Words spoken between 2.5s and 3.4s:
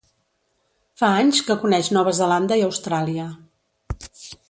i Austràlia.